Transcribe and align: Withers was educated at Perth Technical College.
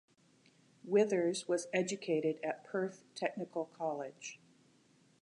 Withers 0.83 1.47
was 1.47 1.67
educated 1.71 2.39
at 2.43 2.63
Perth 2.63 3.03
Technical 3.13 3.65
College. 3.65 4.39